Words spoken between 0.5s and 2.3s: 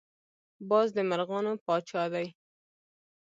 باز د مرغانو پاچا دی